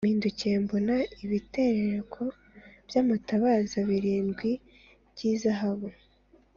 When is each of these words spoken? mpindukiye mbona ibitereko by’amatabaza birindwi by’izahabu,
mpindukiye 0.03 0.55
mbona 0.65 0.95
ibitereko 1.23 2.21
by’amatabaza 2.87 3.77
birindwi 3.89 4.49
by’izahabu, 5.13 5.89